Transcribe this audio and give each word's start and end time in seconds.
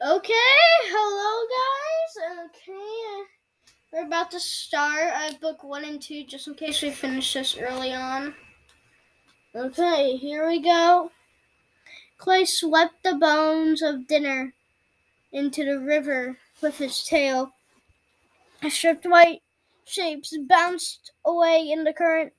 Okay, 0.00 0.32
hello 0.84 1.46
guys. 1.58 2.46
Okay, 2.46 3.24
we're 3.92 4.06
about 4.06 4.30
to 4.30 4.38
start. 4.38 5.12
I 5.12 5.36
book 5.40 5.64
one 5.64 5.84
and 5.84 6.00
two 6.00 6.22
just 6.22 6.46
in 6.46 6.54
case 6.54 6.82
we 6.82 6.92
finish 6.92 7.32
this 7.32 7.58
early 7.58 7.92
on. 7.92 8.32
Okay, 9.56 10.16
here 10.16 10.46
we 10.46 10.62
go. 10.62 11.10
Clay 12.16 12.44
swept 12.44 13.02
the 13.02 13.16
bones 13.16 13.82
of 13.82 14.06
dinner 14.06 14.54
into 15.32 15.64
the 15.64 15.80
river 15.80 16.38
with 16.62 16.78
his 16.78 17.02
tail. 17.02 17.50
Stripped 18.68 19.04
white 19.04 19.42
shapes 19.84 20.32
bounced 20.48 21.10
away 21.24 21.70
in 21.72 21.82
the 21.82 21.92
current. 21.92 22.32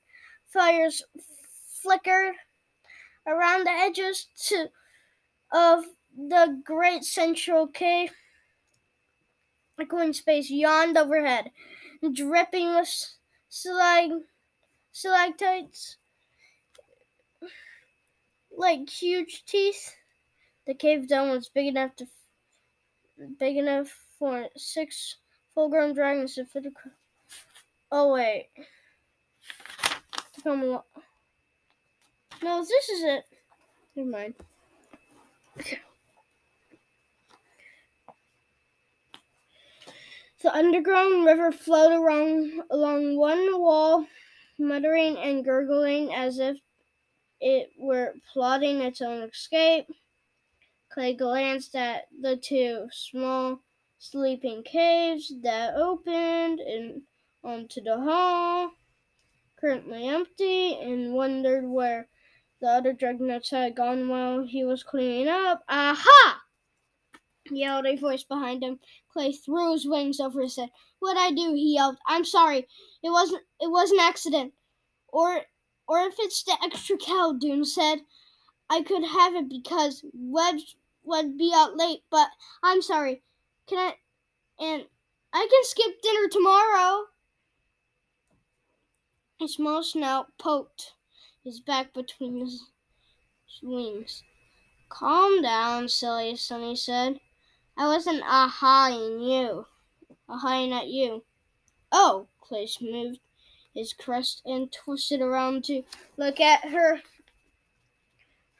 Fires 0.46 1.02
flickered 1.82 2.36
around 3.26 3.66
the 3.66 3.70
edges 3.70 4.28
to, 4.46 4.70
of 5.52 5.84
the 6.16 6.60
great 6.64 7.04
central 7.04 7.66
cave. 7.66 8.12
A 9.78 9.86
coin 9.86 10.12
space 10.12 10.50
yawned 10.50 10.98
overhead, 10.98 11.50
dripping 12.12 12.74
with 12.74 13.16
stalag- 13.50 14.24
stalactites 14.92 15.96
like 18.56 18.88
huge 18.90 19.44
teeth. 19.46 19.96
The 20.66 20.74
cave 20.74 21.08
dome 21.08 21.30
was 21.30 21.48
big 21.48 21.66
enough 21.66 21.96
to 21.96 22.06
big 23.38 23.56
enough 23.56 23.88
for 24.18 24.48
six 24.56 25.16
full-grown 25.54 25.94
dragons 25.94 26.34
to 26.34 26.44
fit. 26.44 26.66
Across. 26.66 26.94
Oh 27.90 28.12
wait, 28.12 28.50
come. 30.42 30.80
No, 32.42 32.64
this 32.64 32.88
is 32.88 33.02
it. 33.02 33.24
Never 33.96 34.10
mind. 34.10 34.34
Okay. 35.58 35.78
The 40.42 40.56
underground 40.56 41.26
river 41.26 41.52
flowed 41.52 41.92
along, 41.92 42.62
along 42.70 43.16
one 43.18 43.60
wall, 43.60 44.06
muttering 44.58 45.18
and 45.18 45.44
gurgling 45.44 46.14
as 46.14 46.38
if 46.38 46.56
it 47.40 47.70
were 47.78 48.14
plotting 48.32 48.80
its 48.80 49.02
own 49.02 49.22
escape. 49.22 49.86
Clay 50.90 51.14
glanced 51.14 51.76
at 51.76 52.08
the 52.18 52.36
two 52.36 52.88
small 52.90 53.60
sleeping 53.98 54.62
caves 54.62 55.30
that 55.42 55.74
opened 55.74 56.60
in, 56.60 57.02
onto 57.44 57.82
the 57.82 57.98
hall, 57.98 58.70
currently 59.60 60.08
empty, 60.08 60.74
and 60.80 61.12
wondered 61.12 61.66
where 61.66 62.08
the 62.62 62.66
other 62.66 62.94
dragonets 62.94 63.50
had 63.50 63.76
gone 63.76 64.08
while 64.08 64.42
he 64.42 64.64
was 64.64 64.82
cleaning 64.82 65.28
up. 65.28 65.62
Aha! 65.68 66.39
Yelled 67.50 67.86
a 67.86 67.96
voice 67.96 68.22
behind 68.22 68.62
him. 68.62 68.80
Clay 69.12 69.32
threw 69.32 69.72
his 69.72 69.86
wings 69.86 70.20
over 70.20 70.42
his 70.42 70.56
head. 70.56 70.70
What'd 70.98 71.20
I 71.20 71.30
do? 71.30 71.54
he 71.54 71.74
yelled. 71.74 71.96
I'm 72.06 72.24
sorry. 72.24 72.66
It 73.02 73.10
wasn't 73.10 73.42
it 73.60 73.70
was 73.70 73.90
an 73.90 74.00
accident. 74.00 74.52
Or 75.08 75.42
or 75.88 76.00
if 76.00 76.14
it's 76.18 76.42
the 76.42 76.56
extra 76.62 76.96
cow, 76.96 77.32
Dune 77.32 77.64
said. 77.64 78.00
I 78.68 78.82
could 78.82 79.04
have 79.04 79.34
it 79.34 79.48
because 79.48 80.04
Webb 80.14 80.56
would 81.02 81.36
be 81.36 81.52
out 81.54 81.76
late, 81.76 82.04
but 82.10 82.28
I'm 82.62 82.82
sorry. 82.82 83.22
Can 83.66 83.78
I 83.78 83.94
and 84.62 84.86
I 85.32 85.48
can 85.50 85.64
skip 85.64 86.02
dinner 86.02 86.28
tomorrow. 86.28 87.06
His 89.38 89.54
small 89.54 89.82
snout 89.82 90.36
poked 90.38 90.94
his 91.42 91.60
back 91.60 91.94
between 91.94 92.40
his 92.40 92.64
wings. 93.62 94.22
Calm 94.88 95.40
down, 95.40 95.88
silly, 95.88 96.36
Sunny 96.36 96.76
said. 96.76 97.20
I 97.76 97.86
wasn't 97.86 98.22
ahaing 98.24 99.20
you. 99.20 99.66
Ahaing 100.28 100.72
at 100.72 100.88
you. 100.88 101.24
Oh, 101.92 102.28
Clay 102.40 102.68
moved 102.80 103.20
his 103.74 103.92
crest 103.92 104.42
and 104.44 104.72
twisted 104.72 105.20
around 105.20 105.64
to 105.64 105.82
look 106.16 106.40
at 106.40 106.68
her. 106.70 107.00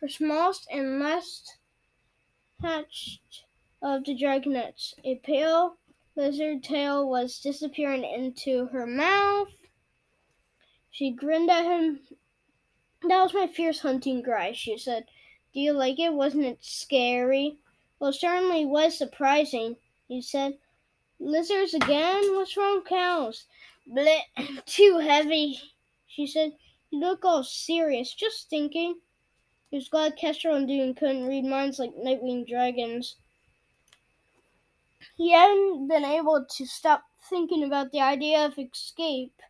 Her 0.01 0.09
smallest 0.09 0.67
and 0.71 1.01
last 1.01 1.59
hatched 2.63 3.45
of 3.83 4.05
the 4.05 4.15
dragonets. 4.15 4.95
A 5.05 5.17
pale 5.17 5.77
lizard 6.17 6.63
tail 6.63 7.09
was 7.09 7.41
disappearing 7.41 8.05
into 8.05 8.67
her 8.67 8.87
mouth. 8.87 9.53
She 10.91 11.11
grinned 11.11 11.51
at 11.51 11.65
him. 11.65 12.01
That 13.03 13.23
was 13.23 13.35
my 13.35 13.47
fierce 13.47 13.81
hunting 13.81 14.23
cry, 14.23 14.53
she 14.53 14.77
said. 14.77 15.07
Do 15.53 15.61
you 15.61 15.73
like 15.73 15.99
it? 15.99 16.13
Wasn't 16.13 16.45
it 16.45 16.59
scary? 16.61 17.60
Well, 18.01 18.15
certainly 18.15 18.65
was 18.65 18.97
surprising, 18.97 19.77
he 20.09 20.23
said. 20.23 20.59
Lizards 21.21 21.75
again? 21.75 22.35
What's 22.35 22.57
wrong, 22.57 22.83
cows? 22.83 23.45
Bleh, 23.87 24.23
too 24.67 24.99
heavy, 24.99 25.61
she 26.09 26.27
said. 26.27 26.57
You 26.91 27.01
look 27.01 27.25
all 27.27 27.45
serious. 27.45 28.15
Just 28.15 28.49
thinking. 28.49 28.97
He 29.71 29.77
was 29.77 29.89
glad 29.89 30.17
Kestrel 30.17 30.57
and 30.57 30.67
Dune 30.67 30.95
couldn't 30.95 31.29
read 31.29 31.45
minds 31.45 31.79
like 31.79 31.95
Nightwing 31.95 32.49
dragons. 32.49 33.17
He 35.17 35.33
hadn't 35.33 35.87
been 35.87 36.05
able 36.05 36.47
to 36.57 36.67
stop 36.67 37.05
thinking 37.29 37.63
about 37.63 37.93
the 37.93 38.01
idea 38.01 38.47
of 38.47 38.59
escape 38.59 39.41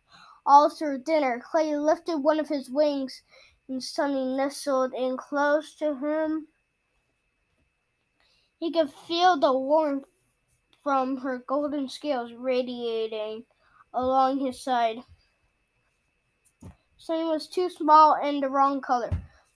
all 0.45 0.69
through 0.69 1.03
dinner. 1.03 1.41
Clay 1.43 1.77
lifted 1.77 2.17
one 2.17 2.39
of 2.39 2.49
his 2.49 2.69
wings, 2.69 3.21
and 3.69 3.81
Sunny 3.81 4.35
nestled 4.35 4.93
in 4.93 5.15
close 5.15 5.73
to 5.75 5.95
him. 5.95 6.47
He 8.61 8.71
could 8.71 8.93
feel 8.93 9.37
the 9.37 9.51
warmth 9.51 10.07
from 10.83 11.17
her 11.17 11.39
golden 11.39 11.89
scales 11.89 12.31
radiating 12.31 13.45
along 13.91 14.37
his 14.37 14.61
side. 14.61 14.99
Sunny 16.95 17.23
was 17.23 17.47
too 17.47 17.71
small 17.71 18.13
and 18.13 18.43
the 18.43 18.49
wrong 18.49 18.79
color. 18.79 19.09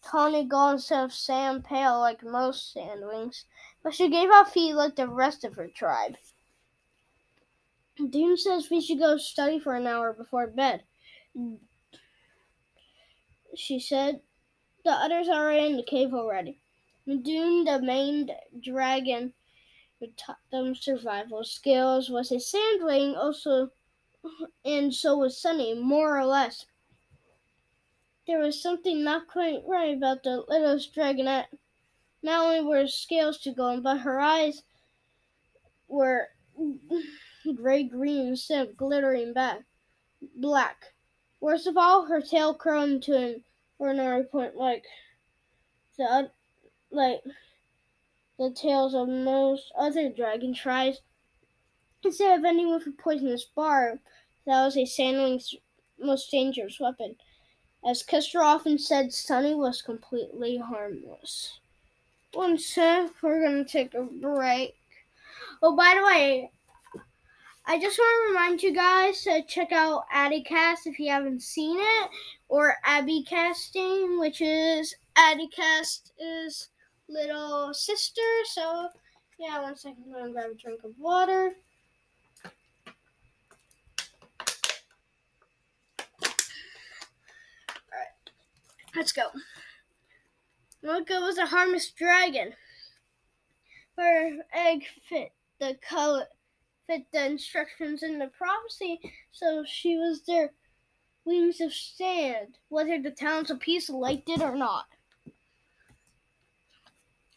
Tawny 0.04 0.44
gold 0.44 0.74
instead 0.74 1.04
of 1.04 1.14
sand 1.14 1.66
pale 1.66 2.00
like 2.00 2.24
most 2.24 2.76
sandwings, 2.76 3.44
but 3.84 3.94
she 3.94 4.10
gave 4.10 4.32
off 4.32 4.56
heat 4.56 4.74
like 4.74 4.96
the 4.96 5.08
rest 5.08 5.44
of 5.44 5.54
her 5.54 5.68
tribe. 5.68 6.18
Dune 8.10 8.38
says 8.38 8.72
we 8.72 8.82
should 8.82 8.98
go 8.98 9.18
study 9.18 9.60
for 9.60 9.76
an 9.76 9.86
hour 9.86 10.14
before 10.14 10.48
bed. 10.48 10.82
She 13.56 13.80
said, 13.80 14.22
The 14.84 14.94
others 14.94 15.30
are 15.30 15.52
in 15.52 15.78
the 15.78 15.84
cave 15.84 16.12
already. 16.12 16.60
Dune, 17.06 17.66
the 17.66 17.82
main 17.82 18.30
dragon 18.62 19.34
who 20.00 20.08
taught 20.18 20.40
them 20.52 20.76
survival 20.76 21.44
skills, 21.44 22.10
was 22.10 22.32
a 22.32 22.36
sandwing 22.36 23.16
also 23.16 23.70
and 24.66 24.94
so 24.94 25.18
was 25.18 25.40
Sunny, 25.40 25.74
more 25.74 26.18
or 26.18 26.26
less. 26.26 26.66
There 28.28 28.40
was 28.40 28.62
something 28.62 29.04
not 29.04 29.28
quite 29.28 29.62
right 29.68 29.96
about 29.96 30.24
the 30.24 30.44
littlest 30.48 30.96
dragonet. 30.96 31.46
Not 32.24 32.46
only 32.46 32.62
were 32.62 32.82
her 32.82 32.88
scales 32.88 33.38
too 33.38 33.54
golden, 33.54 33.84
but 33.84 34.00
her 34.00 34.20
eyes 34.20 34.64
were 35.88 36.30
gray 37.56 37.84
green 37.84 38.30
instead 38.30 38.68
of 38.68 38.78
glittering 38.78 39.34
back 39.34 39.60
black. 40.38 40.94
Worst 41.40 41.68
of 41.68 41.78
all, 41.78 42.06
her 42.06 42.22
tail 42.22 42.56
curled 42.56 43.04
to 43.04 43.16
an 43.16 43.44
ordinary 43.78 44.24
point, 44.24 44.56
like 44.56 44.86
the 45.98 46.32
like 46.91 47.22
the 48.38 48.51
tails 48.51 48.94
of 48.94 49.07
most 49.07 49.72
other 49.78 50.09
dragon 50.09 50.53
tribes. 50.53 51.01
Instead 52.03 52.40
of 52.40 52.46
ending 52.46 52.72
with 52.72 52.85
a 52.88 52.91
poisonous 52.91 53.46
barb, 53.46 54.00
that 54.46 54.63
was 54.63 54.78
a 54.78 54.85
sandwing's 54.85 55.56
most 56.00 56.29
dangerous 56.29 56.79
weapon. 56.79 57.16
As 57.88 58.03
Custer 58.03 58.44
often 58.44 58.78
said, 58.78 59.13
Sunny 59.13 59.56
was 59.56 59.81
completely 59.81 60.57
harmless. 60.57 61.59
One 62.34 62.57
sec, 62.57 63.12
we're 63.22 63.44
gonna 63.44 63.63
take 63.63 63.94
a 63.94 64.03
break. 64.03 64.76
Oh, 65.61 65.76
by 65.76 65.96
the 65.96 66.05
way, 66.05 66.52
I 67.66 67.79
just 67.79 67.97
want 67.97 68.28
to 68.28 68.34
remind 68.34 68.61
you 68.61 68.73
guys 68.73 69.23
to 69.23 69.41
check 69.43 69.72
out 69.72 70.03
AddieCast 70.14 70.85
if 70.85 70.99
you 70.99 71.09
haven't 71.09 71.41
seen 71.41 71.78
it, 71.79 72.09
or 72.47 72.76
Abby 72.84 73.23
Casting, 73.28 74.20
which 74.20 74.41
is 74.41 74.96
AddieCast's 75.16 76.11
little 77.09 77.73
sister. 77.73 78.22
So, 78.46 78.90
yeah, 79.40 79.61
one 79.61 79.75
second, 79.75 80.03
I'm 80.07 80.13
gonna 80.13 80.31
grab 80.31 80.52
a 80.52 80.55
drink 80.55 80.84
of 80.84 80.91
water. 80.99 81.52
Alright, 87.91 88.31
let's 88.96 89.11
go. 89.11 89.23
Mocha 90.84 91.19
was 91.19 91.37
a 91.37 91.46
harmless 91.46 91.91
dragon. 91.91 92.53
Her 93.97 94.37
egg 94.53 94.85
fit 95.09 95.31
the 95.59 95.78
color, 95.87 96.28
fit 96.85 97.03
the 97.11 97.25
instructions 97.25 98.03
in 98.03 98.19
the 98.19 98.28
prophecy, 98.28 98.99
so 99.31 99.63
she 99.66 99.97
was 99.97 100.22
their 100.23 100.52
wings 101.23 101.59
of 101.61 101.73
sand, 101.73 102.57
whether 102.69 103.02
the 103.02 103.11
Talons 103.11 103.49
of 103.49 103.59
Peace 103.59 103.90
liked 103.90 104.29
it 104.29 104.41
or 104.41 104.55
not. 104.55 104.85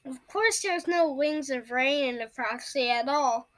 Of 0.09 0.27
course, 0.27 0.63
there's 0.63 0.87
no 0.87 1.13
wings 1.13 1.51
of 1.51 1.71
rain 1.71 2.15
in 2.15 2.19
the 2.19 2.27
prophecy 2.27 2.91
at 2.91 3.09
all. 3.09 3.49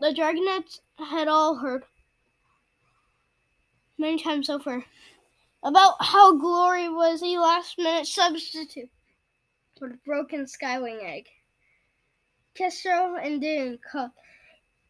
The 0.00 0.14
dragonets 0.14 0.80
had 0.98 1.28
all 1.28 1.56
heard 1.56 1.84
many 3.98 4.22
times 4.22 4.48
over 4.48 4.84
about 5.62 5.94
how 6.00 6.36
Glory 6.36 6.88
was 6.88 7.22
a 7.22 7.38
last 7.38 7.78
minute 7.78 8.06
substitute 8.06 8.88
for 9.78 9.88
the 9.88 9.98
broken 10.04 10.46
Skywing 10.46 11.04
egg. 11.04 11.26
Kestrel 12.54 13.16
and 13.22 13.40
Dune 13.40 13.78
called 13.90 14.10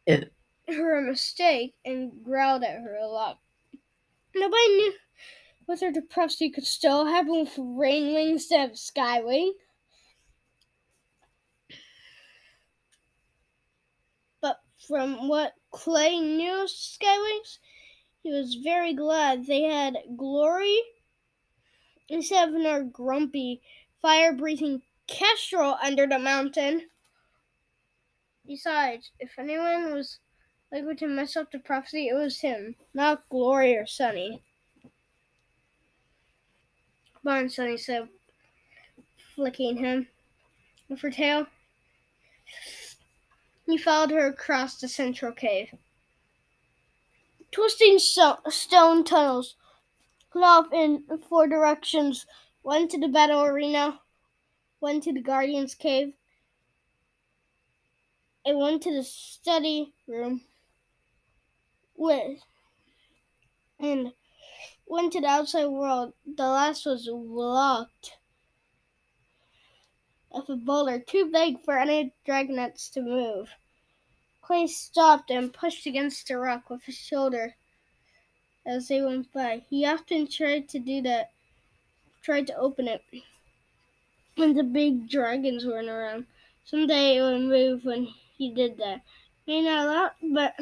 her 0.06 0.98
a 0.98 1.02
mistake 1.02 1.74
and 1.84 2.12
growled 2.22 2.62
at 2.62 2.80
her 2.80 2.96
a 2.96 3.06
lot. 3.06 3.38
Nobody 4.34 4.68
knew 4.68 4.92
whether 5.66 5.92
the 5.92 6.02
prophecy 6.02 6.50
could 6.50 6.66
still 6.66 7.04
happen 7.04 7.40
with 7.40 7.56
Rainwing 7.56 8.30
instead 8.30 8.70
of 8.70 8.76
Skywing. 8.76 9.50
But 14.40 14.60
from 14.88 15.28
what 15.28 15.52
Clay 15.70 16.18
knew 16.18 16.62
of 16.62 16.70
Skywings, 16.70 17.58
he 18.22 18.30
was 18.32 18.54
very 18.64 18.94
glad 18.94 19.46
they 19.46 19.62
had 19.62 19.98
Glory 20.16 20.80
instead 22.08 22.48
of 22.48 22.54
another 22.54 22.84
grumpy, 22.84 23.60
fire 24.00 24.32
breathing 24.32 24.82
kestrel 25.06 25.76
under 25.82 26.06
the 26.06 26.18
mountain. 26.18 26.88
Besides, 28.46 29.10
if 29.20 29.38
anyone 29.38 29.92
was 29.92 30.18
likely 30.72 30.94
to 30.96 31.06
mess 31.06 31.36
up 31.36 31.52
the 31.52 31.58
prophecy, 31.58 32.08
it 32.08 32.14
was 32.14 32.40
him, 32.40 32.74
not 32.94 33.28
Glory 33.28 33.76
or 33.76 33.86
Sunny. 33.86 34.42
Bon, 37.22 37.50
Sunny 37.50 37.76
said, 37.76 38.08
flicking 39.34 39.76
him 39.76 40.08
with 40.88 41.00
her 41.00 41.10
tail. 41.10 41.46
He 43.68 43.76
followed 43.76 44.12
her 44.12 44.26
across 44.26 44.80
the 44.80 44.88
central 44.88 45.30
cave. 45.30 45.74
Twisting 47.50 47.98
so- 47.98 48.38
stone 48.48 49.04
tunnels 49.04 49.56
cut 50.32 50.42
off 50.42 50.72
in 50.72 51.04
four 51.28 51.46
directions, 51.46 52.24
one 52.62 52.88
to 52.88 52.98
the 52.98 53.08
battle 53.08 53.42
arena, 53.42 54.00
one 54.78 55.02
to 55.02 55.12
the 55.12 55.20
Guardian's 55.20 55.74
cave, 55.74 56.14
and 58.42 58.56
one 58.56 58.80
to 58.80 58.90
the 58.90 59.04
study 59.04 59.92
room 60.06 60.46
with 61.94 62.40
and 63.78 64.14
went 64.86 65.12
to 65.12 65.20
the 65.20 65.26
outside 65.26 65.66
world. 65.66 66.14
The 66.24 66.48
last 66.48 66.86
was 66.86 67.06
locked 67.06 68.17
of 70.38 70.50
a 70.50 70.56
boulder 70.56 70.98
too 70.98 71.30
big 71.30 71.60
for 71.60 71.78
any 71.78 72.14
dragonets 72.24 72.90
to 72.90 73.02
move. 73.02 73.54
Clay 74.40 74.66
stopped 74.66 75.30
and 75.30 75.52
pushed 75.52 75.86
against 75.86 76.30
a 76.30 76.38
rock 76.38 76.70
with 76.70 76.84
his 76.84 76.96
shoulder 76.96 77.56
as 78.64 78.88
they 78.88 79.02
went 79.02 79.32
by. 79.32 79.64
He 79.68 79.84
often 79.84 80.26
tried 80.26 80.68
to 80.70 80.78
do 80.78 81.02
that, 81.02 81.32
tried 82.22 82.46
to 82.46 82.56
open 82.56 82.88
it 82.88 83.02
when 84.36 84.54
the 84.54 84.62
big 84.62 85.08
dragons 85.08 85.66
weren't 85.66 85.88
around. 85.88 86.26
Someday 86.64 87.16
it 87.16 87.22
would 87.22 87.42
move 87.42 87.84
when 87.84 88.06
he 88.36 88.50
did 88.50 88.78
that. 88.78 89.02
Maybe 89.46 89.66
not 89.66 89.86
a 89.86 89.90
lot, 89.90 90.16
but 90.22 90.54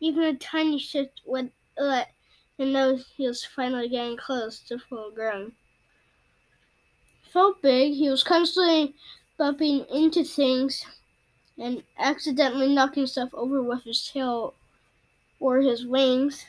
even 0.00 0.22
a 0.24 0.36
tiny 0.36 0.78
shift 0.78 1.22
would 1.24 1.52
let 1.78 2.12
him 2.58 2.72
know 2.72 2.96
he 2.96 3.26
was 3.26 3.44
finally 3.44 3.88
getting 3.88 4.16
close 4.16 4.60
to 4.60 4.78
full 4.78 5.10
grown 5.10 5.54
felt 7.32 7.62
big. 7.62 7.94
He 7.94 8.10
was 8.10 8.22
constantly 8.22 8.94
bumping 9.38 9.86
into 9.92 10.24
things 10.24 10.84
and 11.58 11.82
accidentally 11.98 12.74
knocking 12.74 13.06
stuff 13.06 13.30
over 13.34 13.62
with 13.62 13.84
his 13.84 14.08
tail 14.08 14.54
or 15.40 15.60
his 15.60 15.86
wings. 15.86 16.44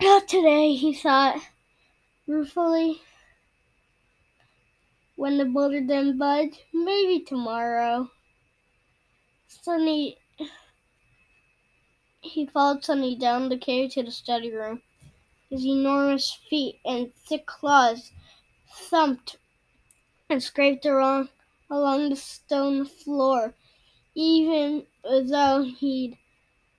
Not 0.00 0.28
today, 0.28 0.74
he 0.74 0.94
thought 0.94 1.40
ruefully. 2.26 3.00
When 5.16 5.38
the 5.38 5.46
boulder 5.46 5.80
didn't 5.80 6.18
budge, 6.18 6.60
maybe 6.72 7.20
tomorrow. 7.24 8.10
Sunny 9.48 10.18
he 12.26 12.46
followed 12.46 12.84
Sunny 12.84 13.16
down 13.16 13.48
the 13.48 13.58
cave 13.58 13.92
to 13.92 14.02
the 14.02 14.10
study 14.10 14.50
room. 14.50 14.82
His 15.50 15.64
enormous 15.64 16.38
feet 16.50 16.80
and 16.84 17.14
thick 17.14 17.46
claws 17.46 18.12
thumped 18.90 19.36
and 20.28 20.42
scraped 20.42 20.84
along, 20.84 21.28
along 21.70 22.10
the 22.10 22.16
stone 22.16 22.84
floor, 22.84 23.54
even 24.14 24.86
though 25.04 25.62
he'd 25.62 26.18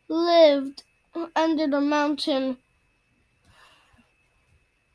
lived 0.10 0.84
under 1.36 1.68
the 1.68 1.82
mountain. 1.82 2.58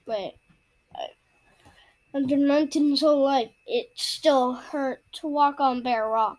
Wait, 0.06 0.34
uh, 0.94 1.06
under 2.14 2.37
the 2.37 2.46
mountain 2.46 2.90
his 2.90 3.00
whole 3.00 3.25
life, 3.25 3.50
it 3.66 3.90
still 3.94 4.52
hurt 4.52 5.02
to 5.12 5.26
walk 5.26 5.60
on 5.60 5.82
bare 5.82 6.08
rock. 6.08 6.38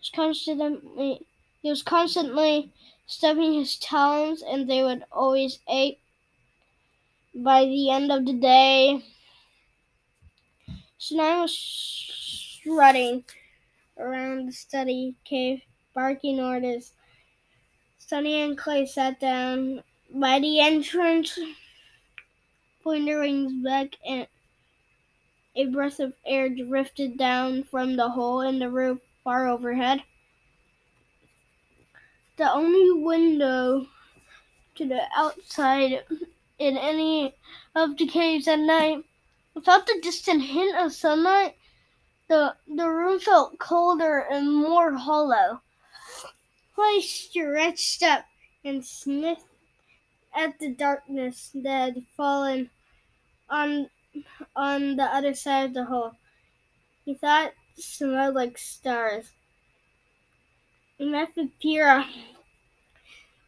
was 0.00 0.10
constantly, 0.14 1.26
he 1.62 1.70
was 1.70 1.82
constantly 1.82 2.72
stubbing 3.10 3.54
his 3.54 3.76
talons, 3.76 4.40
and 4.40 4.70
they 4.70 4.82
would 4.82 5.04
always 5.10 5.58
ache. 5.68 6.00
By 7.34 7.64
the 7.64 7.90
end 7.90 8.12
of 8.12 8.24
the 8.24 8.32
day, 8.32 9.02
Shania 10.98 11.42
was 11.42 11.56
strutting 11.58 13.24
around 13.98 14.46
the 14.46 14.52
study 14.52 15.16
cave, 15.24 15.62
barking 15.92 16.38
orders. 16.38 16.92
Sunny 17.98 18.42
and 18.42 18.56
Clay 18.56 18.86
sat 18.86 19.18
down 19.18 19.82
by 20.14 20.38
the 20.38 20.60
entrance, 20.60 21.36
pulling 22.82 23.06
their 23.06 23.20
wings 23.20 23.52
back, 23.64 23.96
and 24.06 24.28
a 25.56 25.66
breath 25.66 25.98
of 25.98 26.14
air 26.24 26.48
drifted 26.48 27.18
down 27.18 27.64
from 27.64 27.96
the 27.96 28.10
hole 28.10 28.40
in 28.40 28.60
the 28.60 28.70
roof 28.70 29.00
far 29.24 29.48
overhead 29.48 30.02
the 32.40 32.50
only 32.50 32.90
window 33.02 33.86
to 34.74 34.88
the 34.88 35.02
outside 35.14 36.02
in 36.58 36.78
any 36.78 37.34
of 37.74 37.98
the 37.98 38.06
caves 38.06 38.48
at 38.48 38.58
night. 38.58 39.04
Without 39.54 39.86
the 39.86 40.00
distant 40.00 40.40
hint 40.40 40.74
of 40.74 40.90
sunlight, 40.90 41.56
the, 42.28 42.54
the 42.66 42.88
room 42.88 43.20
felt 43.20 43.58
colder 43.58 44.20
and 44.20 44.50
more 44.50 44.94
hollow. 44.94 45.60
I 46.78 47.02
stretched 47.04 48.02
up 48.02 48.24
and 48.64 48.82
sniffed 48.82 49.44
at 50.34 50.58
the 50.58 50.70
darkness 50.70 51.50
that 51.54 51.94
had 51.94 52.02
fallen 52.16 52.70
on 53.50 53.90
on 54.56 54.96
the 54.96 55.04
other 55.04 55.34
side 55.34 55.66
of 55.66 55.74
the 55.74 55.84
hole. 55.84 56.12
He 57.04 57.12
thought 57.14 57.52
it 57.76 57.82
smelled 57.82 58.34
like 58.34 58.56
stars. 58.56 59.30
Maps 61.00 61.38
of 61.38 61.48
Pyrrhia 61.62 62.06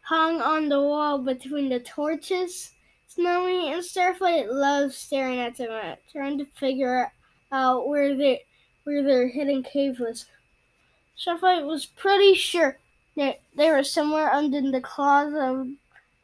hung 0.01 0.41
on 0.41 0.71
the 0.71 0.81
wall 0.81 1.19
between 1.19 1.69
the 1.69 1.81
torches. 1.81 2.73
Snowy 3.09 3.71
and 3.71 3.83
Starflight 3.83 4.51
loved 4.51 4.95
staring 4.95 5.39
at 5.39 5.57
them, 5.57 5.97
trying 6.11 6.39
to 6.39 6.47
figure 6.47 7.13
out 7.53 7.87
where 7.87 8.17
they 8.17 8.47
where 8.85 9.03
their 9.03 9.29
hidden 9.29 9.63
cave 9.63 10.01
was. 10.01 10.25
Starflight 11.15 11.67
was 11.67 11.85
pretty 11.85 12.35
sure 12.35 12.79
that 13.17 13.41
they 13.55 13.71
were 13.71 13.85
somewhere 13.85 14.33
under 14.33 14.63
the 14.63 14.81
clouds 14.81 15.35
of 15.39 15.69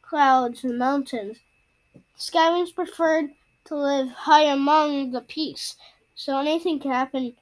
clouds 0.00 0.64
and 0.64 0.78
mountains. 0.78 1.40
Skywings 2.16 2.74
preferred 2.74 3.30
to 3.66 3.76
live 3.76 4.08
high 4.08 4.44
among 4.44 5.10
the 5.10 5.20
peaks, 5.20 5.76
so 6.14 6.38
anything 6.38 6.80
could 6.80 6.90
happen 6.90 7.36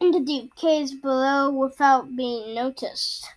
in 0.00 0.10
the 0.10 0.20
deep 0.20 0.54
caves 0.56 0.94
below 0.94 1.50
without 1.50 2.16
being 2.16 2.54
noticed. 2.54 3.28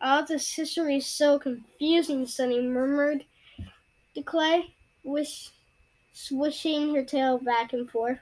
Ah, 0.00 0.16
All 0.18 0.26
this 0.26 0.54
history 0.54 0.96
is 0.96 1.06
so 1.06 1.38
confusing, 1.38 2.26
Sunny 2.26 2.60
murmured 2.60 3.24
to 4.14 4.22
Clay, 4.22 4.74
wish, 5.04 5.50
swishing 6.12 6.94
her 6.94 7.04
tail 7.04 7.38
back 7.38 7.72
and 7.72 7.90
forth. 7.90 8.20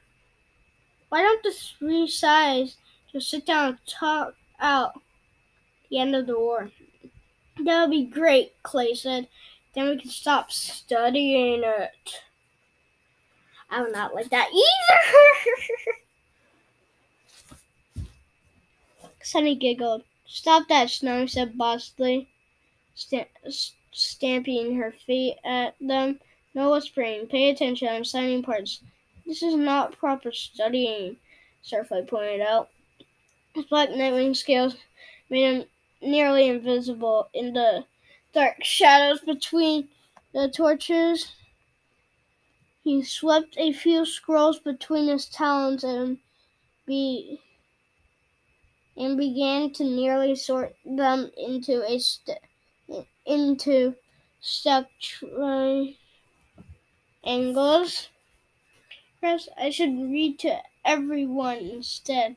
Why 1.11 1.21
don't 1.23 1.43
the 1.43 1.53
three 1.53 2.09
sides 2.09 2.77
just 3.13 3.29
sit 3.31 3.45
down 3.45 3.69
and 3.69 3.79
talk 3.87 4.35
out 4.59 5.01
the 5.91 5.99
end 5.99 6.15
of 6.17 6.27
the 6.27 6.39
war? 6.39 6.71
That 7.65 7.83
would 7.83 7.91
be 7.91 8.05
great, 8.05 8.55
Clay 8.63 8.95
said. 8.95 9.29
Then 9.75 9.89
we 9.89 9.99
can 9.99 10.11
stop 10.11 10.53
studying 10.53 11.63
it. 11.65 12.23
I 13.71 13.83
would 13.83 13.93
not 13.93 14.15
like 14.15 14.31
that 14.31 14.51
either. 14.53 15.93
Sunny 19.29 19.55
giggled. 19.55 20.05
Stop 20.27 20.69
that, 20.69 20.89
Snow, 20.89 21.27
said 21.27 21.59
Bosley, 21.59 22.29
st- 22.95 23.29
stamping 23.93 24.75
her 24.77 24.91
feet 24.91 25.37
at 25.45 25.75
them. 25.81 26.19
No 26.55 26.73
whispering. 26.73 27.27
Pay 27.27 27.51
attention. 27.51 27.89
I'm 27.89 28.07
signing 28.07 28.43
parts. 28.43 28.81
This 29.27 29.43
is 29.43 29.55
not 29.55 29.99
proper 29.99 30.33
studying, 30.33 31.19
Starflight 31.63 32.09
pointed 32.09 32.41
out. 32.41 32.71
His 33.55 33.67
black 33.67 33.91
nightwing 33.91 34.35
scales 34.35 34.77
made 35.29 35.43
him 35.43 35.65
nearly 36.01 36.49
invisible 36.49 37.29
in 37.35 37.53
the 37.53 37.85
dark 38.33 38.65
shadows 38.65 39.21
between 39.21 39.89
the 40.33 40.49
torches. 40.49 41.33
He 42.83 43.03
swept 43.03 43.59
a 43.59 43.75
few 43.75 44.07
scrolls 44.07 44.59
between 44.59 45.09
his 45.09 45.27
talons 45.27 45.85
and 45.85 46.17
be 46.87 47.41
and 48.99 49.17
began 49.17 49.73
to 49.73 49.85
nearly 49.85 50.35
sort 50.35 50.75
them 50.85 51.31
into 51.37 51.83
a 51.89 51.99
st- 51.99 52.39
into 53.25 53.95
stuck. 54.41 54.87
Perhaps 59.21 59.49
I 59.57 59.71
should 59.71 59.97
read 60.11 60.39
to 60.41 60.59
everyone 60.85 61.59
instead. 61.59 62.37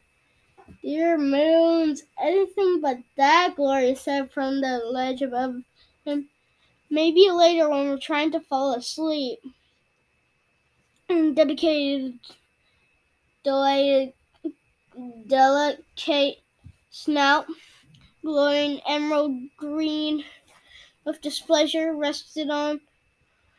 Dear 0.83 1.17
moons, 1.17 2.03
anything 2.19 2.81
but 2.81 2.97
that, 3.17 3.55
Gloria 3.55 3.95
said 3.95 4.31
from 4.31 4.61
the 4.61 4.79
ledge 4.79 5.21
above 5.21 5.55
him. 6.05 6.29
Maybe 6.89 7.29
later 7.31 7.69
when 7.69 7.87
we're 7.89 7.97
trying 7.97 8.31
to 8.31 8.39
fall 8.39 8.73
asleep. 8.73 9.39
And 11.09 11.35
dedicated, 11.35 12.19
delayed, 13.43 14.13
delicate 15.27 16.39
snout, 16.91 17.45
glowing 18.23 18.79
emerald 18.87 19.37
green 19.57 20.23
with 21.05 21.21
displeasure, 21.21 21.95
rested 21.95 22.49
on 22.49 22.81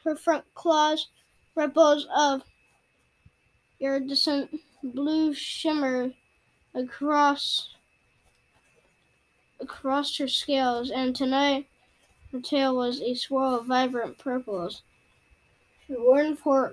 her 0.05 0.15
front 0.15 0.45
claws. 0.55 1.09
Ripples 1.55 2.07
of 2.17 2.45
iridescent 3.79 4.59
blue 4.83 5.35
shimmer 5.35 6.13
across 6.75 7.75
across 9.61 10.17
her 10.17 10.29
scales, 10.29 10.91
and 10.91 11.15
tonight 11.15 11.67
her 12.33 12.41
tail 12.41 12.75
was 12.75 13.03
a 13.03 13.15
swirl 13.15 13.57
of 13.57 13.67
vibrant 13.67 14.17
purples. 14.17 14.83
If 15.85 15.97
it 15.97 16.01
weren't 16.01 16.39
for 16.39 16.73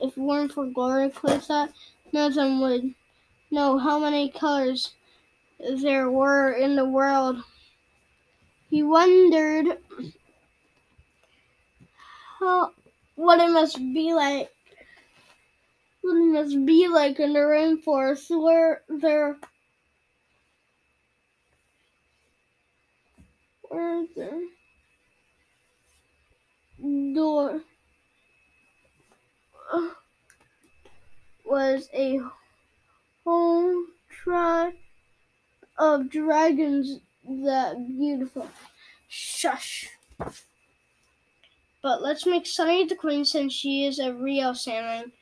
if 0.00 0.16
weren't 0.16 0.52
for 0.52 0.66
Gloria 0.66 1.10
Clay 1.10 1.38
thought, 1.38 1.72
none 2.12 2.30
of 2.30 2.34
them 2.34 2.60
would 2.60 2.94
know 3.52 3.78
how 3.78 3.98
many 3.98 4.28
colors 4.28 4.94
there 5.82 6.10
were 6.10 6.52
in 6.52 6.76
the 6.76 6.84
world. 6.84 7.42
He 8.70 8.82
wondered 8.82 9.78
how 12.38 12.72
what 13.16 13.40
it 13.40 13.50
must 13.50 13.76
be 13.76 14.14
like 14.14 14.50
what 16.00 16.16
it 16.16 16.32
must 16.32 16.64
be 16.64 16.88
like 16.88 17.20
in 17.20 17.32
the 17.34 17.40
rainforest 17.40 18.30
where 18.30 18.82
there 18.88 19.36
where 23.62 24.06
the 24.16 24.48
door 27.14 27.60
was 31.44 31.88
a 31.92 32.20
home 33.24 33.86
tribe 34.08 34.74
of 35.80 36.10
dragons 36.10 37.00
that 37.24 37.74
beautiful. 37.88 38.46
Shush. 39.08 39.88
But 41.82 42.02
let's 42.02 42.26
make 42.26 42.46
Sunny 42.46 42.84
the 42.84 42.94
queen 42.94 43.24
since 43.24 43.54
she 43.54 43.86
is 43.86 43.98
a 43.98 44.12
real 44.12 44.54
salmon. 44.54 45.12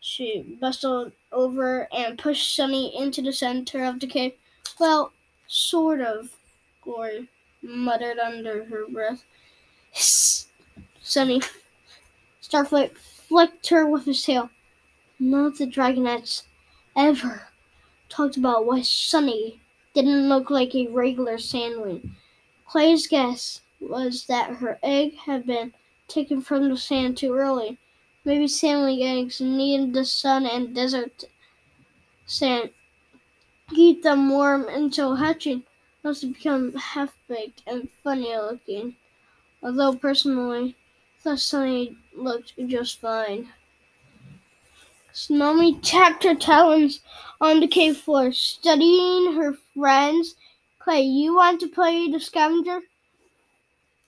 She 0.00 0.58
bustled 0.60 1.12
over 1.32 1.88
and 1.92 2.18
pushed 2.18 2.54
Sunny 2.54 2.94
into 2.96 3.22
the 3.22 3.32
center 3.32 3.82
of 3.84 3.98
the 3.98 4.06
cave. 4.06 4.34
Well, 4.78 5.12
sort 5.46 6.02
of, 6.02 6.36
Glory 6.82 7.28
muttered 7.62 8.18
under 8.18 8.64
her 8.66 8.86
breath. 8.88 9.24
Sunny. 11.02 11.40
Starflight 12.42 12.96
flicked 12.96 13.68
her 13.68 13.86
with 13.86 14.04
his 14.04 14.22
tail. 14.22 14.50
None 15.18 15.46
of 15.46 15.58
the 15.58 15.66
dragonets 15.66 16.44
ever 16.94 17.48
talked 18.08 18.36
about 18.36 18.66
why 18.66 18.82
Sunny 18.82 19.60
didn't 20.02 20.28
look 20.28 20.48
like 20.50 20.74
a 20.74 20.86
regular 20.88 21.38
sandwing. 21.38 22.10
Clay's 22.66 23.06
guess 23.06 23.62
was 23.80 24.26
that 24.26 24.56
her 24.56 24.78
egg 24.82 25.16
had 25.16 25.46
been 25.46 25.72
taken 26.06 26.40
from 26.40 26.68
the 26.68 26.76
sand 26.76 27.16
too 27.16 27.34
early. 27.34 27.78
Maybe 28.24 28.46
sandwing 28.46 29.02
eggs 29.02 29.40
need 29.40 29.94
the 29.94 30.04
sun 30.04 30.46
and 30.46 30.74
desert 30.74 31.24
sand. 32.26 32.70
Keep 33.70 34.02
them 34.02 34.30
warm 34.30 34.68
until 34.68 35.16
hatching, 35.16 35.64
else 36.04 36.20
they 36.20 36.28
become 36.28 36.74
half 36.74 37.16
baked 37.26 37.62
and 37.66 37.90
funny 38.04 38.36
looking. 38.36 38.96
Although 39.62 39.94
personally, 39.96 40.76
thought 41.20 41.40
Sunny 41.40 41.96
looked 42.14 42.54
just 42.68 43.00
fine. 43.00 43.48
Snowy 45.18 45.74
tapped 45.80 46.22
her 46.22 46.36
talons 46.36 47.00
on 47.40 47.58
the 47.58 47.66
cave 47.66 47.96
floor, 47.96 48.30
studying 48.30 49.32
her 49.34 49.52
friends. 49.74 50.36
Clay, 50.78 51.00
you 51.00 51.34
want 51.34 51.58
to 51.58 51.66
play 51.66 52.08
the 52.08 52.20
scavenger? 52.20 52.82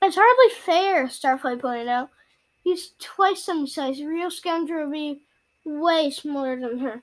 It's 0.00 0.14
hardly 0.14 0.54
fair, 0.54 1.08
Starflight 1.08 1.62
pointed 1.62 1.88
out. 1.88 2.10
He's 2.62 2.92
twice 3.00 3.42
Sunny's 3.42 3.74
size. 3.74 3.98
A 3.98 4.06
real 4.06 4.30
scavenger 4.30 4.86
would 4.86 4.92
be 4.92 5.20
way 5.64 6.12
smaller 6.12 6.60
than 6.60 6.78
her. 6.78 7.02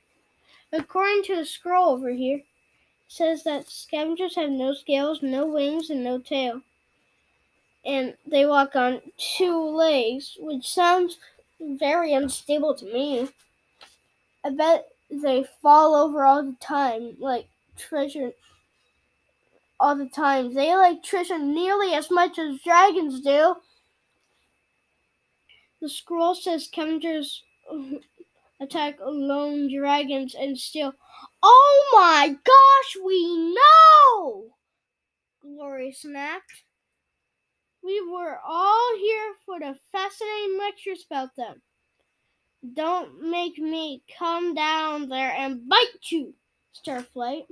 According 0.71 1.23
to 1.23 1.35
the 1.35 1.45
scroll 1.45 1.89
over 1.89 2.11
here, 2.11 2.37
it 2.37 2.45
says 3.09 3.43
that 3.43 3.67
scavengers 3.67 4.35
have 4.35 4.49
no 4.49 4.73
scales, 4.73 5.21
no 5.21 5.45
wings, 5.45 5.89
and 5.89 6.05
no 6.05 6.17
tail. 6.17 6.61
And 7.85 8.15
they 8.25 8.45
walk 8.45 8.73
on 8.73 9.01
two 9.17 9.59
legs, 9.59 10.37
which 10.39 10.65
sounds 10.65 11.17
very 11.59 12.13
unstable 12.13 12.73
to 12.75 12.85
me. 12.85 13.27
I 14.47 14.49
bet 14.51 14.87
they 15.11 15.43
fall 15.61 15.93
over 15.93 16.23
all 16.23 16.41
the 16.41 16.55
time, 16.61 17.17
like 17.19 17.49
treasure 17.75 18.31
all 19.77 19.93
the 19.97 20.07
time. 20.07 20.53
They 20.53 20.73
like 20.73 21.03
treasure 21.03 21.37
nearly 21.37 21.93
as 21.93 22.09
much 22.09 22.39
as 22.39 22.61
dragons 22.61 23.19
do. 23.19 23.55
The 25.81 25.89
scroll 25.89 26.33
says 26.33 26.63
scavengers 26.63 27.43
attack 28.61 28.99
lone 29.01 29.69
dragons 29.75 30.33
and 30.33 30.57
steal. 30.57 30.93
Oh 31.43 31.89
my 31.93 32.29
gosh, 32.29 33.03
we 33.05 33.53
know! 33.53 34.45
Glory 35.41 35.91
snapped. 35.91 36.63
We 37.83 37.99
were 38.09 38.39
all 38.47 38.97
here 38.97 39.33
for 39.45 39.59
the 39.59 39.75
fascinating 39.91 40.57
lectures 40.57 41.05
about 41.05 41.35
them. 41.35 41.61
Don't 42.73 43.21
make 43.21 43.57
me 43.57 44.03
come 44.17 44.53
down 44.55 45.09
there 45.09 45.31
and 45.31 45.67
bite 45.69 46.11
you, 46.11 46.33
Starflight. 46.73 47.45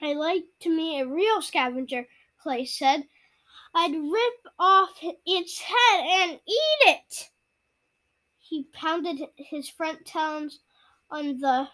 I 0.00 0.14
like 0.14 0.44
to 0.60 0.70
meet 0.70 1.00
a 1.00 1.06
real 1.06 1.42
scavenger, 1.42 2.06
Clay 2.42 2.64
said. 2.64 3.04
I'd 3.74 3.94
rip 3.94 4.54
off 4.58 4.98
its 5.24 5.60
head 5.60 6.04
and 6.20 6.32
eat 6.32 6.88
it. 6.88 7.30
He 8.38 8.66
pounded 8.72 9.20
his 9.36 9.68
front 9.68 10.04
talons 10.04 10.60
on 11.10 11.38
the 11.38 11.68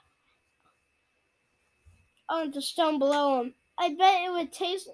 on 2.29 2.51
the 2.51 2.63
stone 2.63 2.99
below 2.99 3.41
him. 3.41 3.55
I 3.79 3.95
bet 3.95 4.23
it 4.25 4.33
would 4.33 4.53
taste 4.53 4.91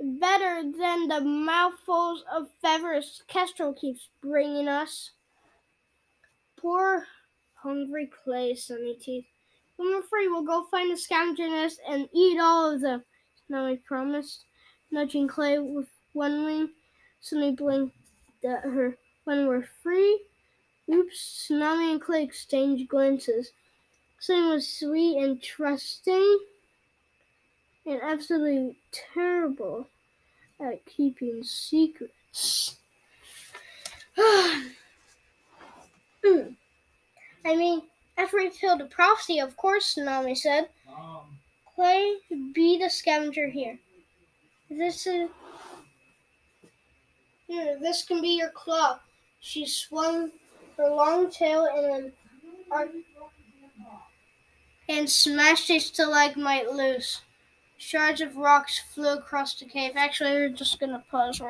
better 0.00 0.62
than 0.62 1.08
the 1.08 1.20
mouthfuls 1.20 2.24
of 2.32 2.50
feathers 2.60 3.22
Kestrel 3.26 3.72
keeps 3.72 4.08
bringing 4.20 4.68
us. 4.68 5.12
Poor 6.60 7.06
hungry 7.54 8.10
clay, 8.22 8.54
Sunny 8.54 8.94
Teeth. 8.94 9.24
When 9.76 9.88
we're 9.88 10.02
free, 10.02 10.28
we'll 10.28 10.42
go 10.42 10.64
find 10.70 10.92
the 10.92 10.96
scavenger 10.96 11.48
nest 11.48 11.80
and 11.88 12.06
eat 12.12 12.38
all 12.38 12.70
of 12.70 12.82
them. 12.82 13.02
Snowy 13.46 13.78
promised, 13.78 14.44
nudging 14.90 15.26
Clay 15.26 15.58
with 15.58 15.88
one 16.12 16.44
wing. 16.44 16.70
Sunny 17.22 17.52
blinked 17.52 17.96
at 18.44 18.62
her. 18.62 18.98
When 19.24 19.46
we're 19.46 19.68
free, 19.82 20.22
oops, 20.90 21.46
Snowy 21.46 21.92
and 21.92 22.00
Clay 22.00 22.24
exchanged 22.24 22.88
glances. 22.88 23.52
Sunny 24.18 24.50
was 24.50 24.68
sweet 24.68 25.16
and 25.16 25.42
trusting 25.42 26.40
and 27.86 28.00
absolutely 28.02 28.76
terrible 28.92 29.88
at 30.60 30.84
keeping 30.84 31.42
secrets. 31.42 32.76
I 37.50 37.56
mean, 37.56 37.82
after 38.16 38.36
we 38.36 38.50
killed 38.50 38.78
the 38.80 38.84
prophecy, 38.84 39.40
of 39.40 39.56
course, 39.56 39.96
Nami 39.96 40.36
said. 40.36 40.68
Um. 40.88 41.38
Clay, 41.74 42.16
be 42.54 42.78
the 42.78 42.88
scavenger 42.90 43.48
here. 43.48 43.78
This 44.68 45.06
is 45.06 45.28
Here, 47.48 47.78
this 47.80 48.04
can 48.04 48.20
be 48.20 48.36
your 48.38 48.50
claw. 48.50 49.00
She 49.40 49.66
swung 49.66 50.30
her 50.76 50.90
long 50.90 51.30
tail 51.30 51.66
in 51.76 52.12
an 52.72 53.04
and 54.88 55.10
smashed 55.10 55.70
a 55.70 55.78
stalagmite 55.78 56.70
loose. 56.70 57.22
Shards 57.78 58.20
of 58.20 58.36
rocks 58.36 58.78
flew 58.94 59.14
across 59.14 59.54
the 59.54 59.64
cave. 59.64 59.92
Actually, 59.96 60.32
we're 60.32 60.50
just 60.50 60.78
gonna 60.78 61.02
pause 61.10 61.40
right 61.40 61.48